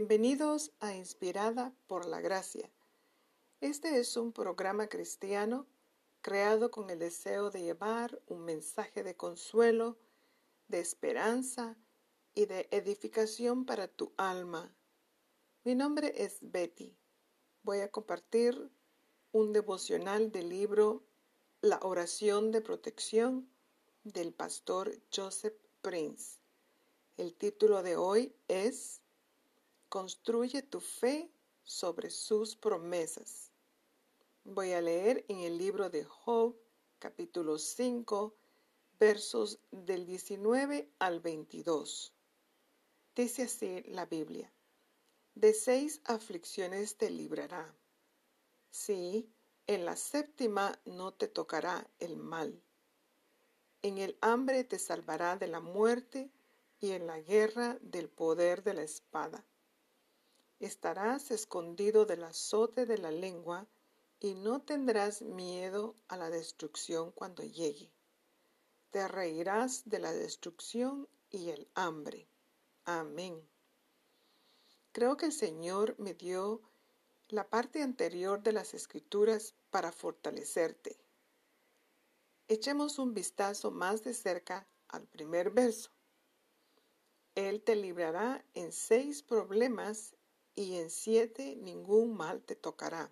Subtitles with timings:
[0.00, 2.70] Bienvenidos a Inspirada por la Gracia.
[3.60, 5.66] Este es un programa cristiano
[6.22, 9.98] creado con el deseo de llevar un mensaje de consuelo,
[10.68, 11.76] de esperanza
[12.34, 14.74] y de edificación para tu alma.
[15.64, 16.96] Mi nombre es Betty.
[17.62, 18.70] Voy a compartir
[19.32, 21.04] un devocional del libro
[21.60, 23.50] La oración de protección
[24.04, 26.38] del pastor Joseph Prince.
[27.18, 28.99] El título de hoy es
[29.90, 31.28] Construye tu fe
[31.64, 33.50] sobre sus promesas.
[34.44, 36.54] Voy a leer en el libro de Job,
[37.00, 38.36] capítulo 5,
[39.00, 42.14] versos del 19 al 22.
[43.16, 44.52] Dice así la Biblia.
[45.34, 47.74] De seis aflicciones te librará.
[48.70, 49.28] Sí,
[49.66, 52.62] en la séptima no te tocará el mal.
[53.82, 56.30] En el hambre te salvará de la muerte
[56.78, 59.44] y en la guerra del poder de la espada
[60.60, 63.66] estarás escondido del azote de la lengua
[64.20, 67.90] y no tendrás miedo a la destrucción cuando llegue.
[68.90, 72.28] Te reirás de la destrucción y el hambre.
[72.84, 73.40] Amén.
[74.92, 76.60] Creo que el Señor me dio
[77.28, 80.98] la parte anterior de las escrituras para fortalecerte.
[82.48, 85.90] Echemos un vistazo más de cerca al primer verso.
[87.36, 90.16] Él te librará en seis problemas
[90.54, 93.10] y en siete ningún mal te tocará.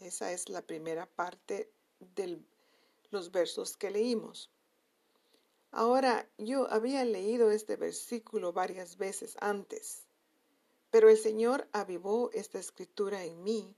[0.00, 1.72] Esa es la primera parte
[2.14, 2.40] de
[3.10, 4.50] los versos que leímos.
[5.70, 10.06] Ahora, yo había leído este versículo varias veces antes,
[10.90, 13.74] pero el Señor avivó esta escritura en mí,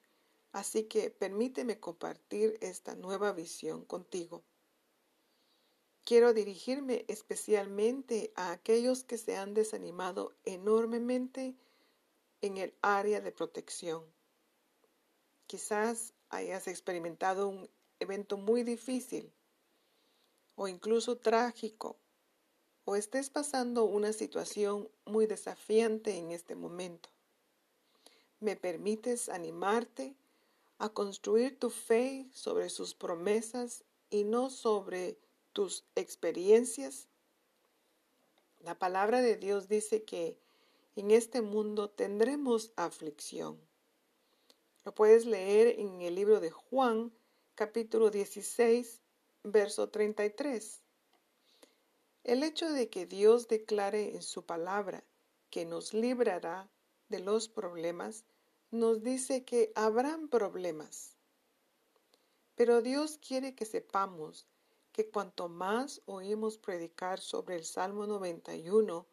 [0.52, 4.42] así que permíteme compartir esta nueva visión contigo.
[6.04, 11.56] Quiero dirigirme especialmente a aquellos que se han desanimado enormemente
[12.42, 14.04] en el área de protección.
[15.46, 17.68] Quizás hayas experimentado un
[17.98, 19.32] evento muy difícil
[20.54, 21.96] o incluso trágico
[22.84, 27.08] o estés pasando una situación muy desafiante en este momento.
[28.40, 30.16] ¿Me permites animarte
[30.78, 35.18] a construir tu fe sobre sus promesas y no sobre
[35.52, 37.08] tus experiencias?
[38.60, 40.38] La palabra de Dios dice que
[40.96, 43.58] en este mundo tendremos aflicción.
[44.84, 47.12] Lo puedes leer en el libro de Juan,
[47.54, 49.00] capítulo 16,
[49.44, 50.80] verso 33.
[52.24, 55.04] El hecho de que Dios declare en su palabra
[55.50, 56.68] que nos librará
[57.08, 58.24] de los problemas
[58.70, 61.16] nos dice que habrán problemas.
[62.54, 64.46] Pero Dios quiere que sepamos
[64.92, 69.06] que cuanto más oímos predicar sobre el Salmo 91,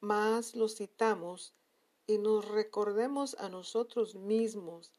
[0.00, 1.54] más lo citamos
[2.06, 4.92] y nos recordemos a nosotros mismos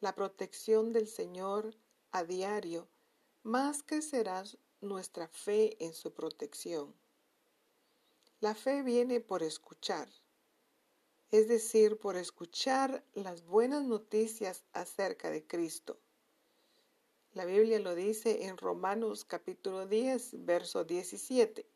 [0.00, 1.76] la protección del Señor
[2.10, 2.88] a diario,
[3.42, 4.44] más crecerá
[4.80, 6.94] nuestra fe en su protección.
[8.40, 10.08] La fe viene por escuchar,
[11.30, 15.98] es decir, por escuchar las buenas noticias acerca de Cristo.
[17.32, 21.66] La Biblia lo dice en Romanos capítulo 10, verso 17.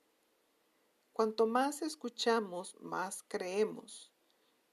[1.12, 4.10] Cuanto más escuchamos, más creemos.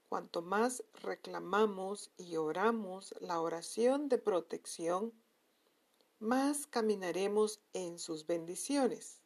[0.08, 5.14] Cuanto más reclamamos y oramos la oración de protección,
[6.20, 9.22] más caminaremos en sus bendiciones.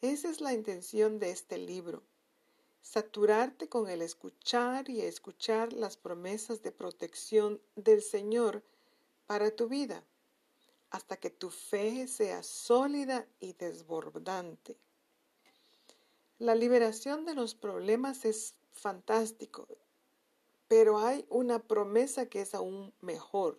[0.00, 2.02] Esa es la intención de este libro,
[2.80, 8.64] saturarte con el escuchar y escuchar las promesas de protección del Señor
[9.26, 10.02] para tu vida,
[10.88, 14.78] hasta que tu fe sea sólida y desbordante.
[16.40, 19.66] La liberación de los problemas es fantástico,
[20.68, 23.58] pero hay una promesa que es aún mejor.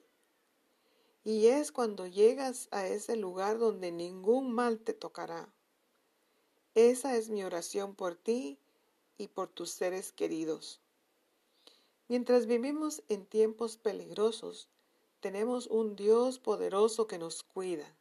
[1.25, 5.53] Y es cuando llegas a ese lugar donde ningún mal te tocará.
[6.73, 8.57] Esa es mi oración por ti
[9.17, 10.79] y por tus seres queridos.
[12.07, 14.69] Mientras vivimos en tiempos peligrosos,
[15.19, 17.93] tenemos un Dios poderoso que nos cuida.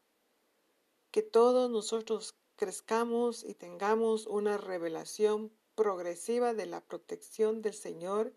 [1.10, 8.34] Que todos nosotros crezcamos y tengamos una revelación progresiva de la protección del Señor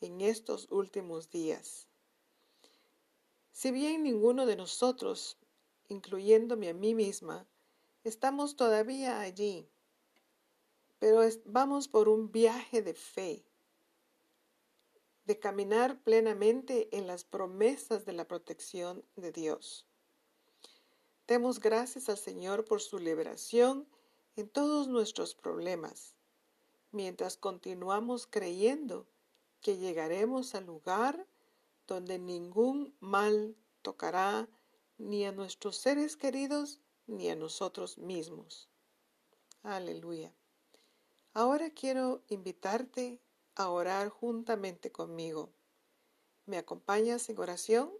[0.00, 1.86] en estos últimos días.
[3.52, 5.36] Si bien ninguno de nosotros,
[5.88, 7.46] incluyéndome a mí misma,
[8.04, 9.68] estamos todavía allí,
[10.98, 13.44] pero vamos por un viaje de fe,
[15.26, 19.86] de caminar plenamente en las promesas de la protección de Dios.
[21.26, 23.88] Demos gracias al Señor por su liberación
[24.36, 26.14] en todos nuestros problemas.
[26.92, 29.06] mientras continuamos creyendo
[29.62, 31.26] que llegaremos al lugar
[31.86, 34.48] donde ningún mal tocará
[34.98, 38.68] ni a nuestros seres queridos ni a nosotros mismos.
[39.62, 40.32] Aleluya.
[41.32, 43.20] Ahora quiero invitarte
[43.54, 45.50] a orar juntamente conmigo.
[46.46, 47.90] ¿Me acompañas en oración?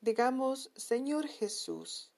[0.00, 2.12] Digamos, Señor Jesús,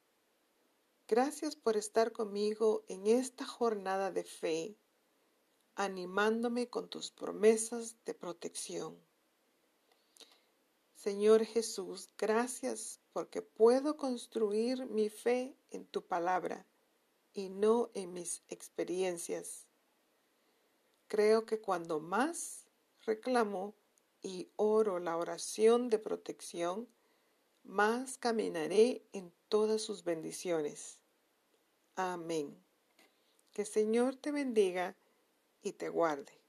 [1.08, 4.76] gracias por estar conmigo en esta jornada de fe,
[5.76, 9.02] animándome con tus promesas de protección.
[10.94, 16.66] Señor Jesús, gracias porque puedo construir mi fe en tu palabra
[17.32, 19.66] y no en mis experiencias.
[21.08, 22.66] Creo que cuando más
[23.06, 23.74] reclamo
[24.20, 26.86] y oro la oración de protección,
[27.70, 30.98] más caminaré en todas sus bendiciones.
[31.94, 32.56] Amén.
[33.52, 34.96] Que el Señor te bendiga
[35.62, 36.39] y te guarde.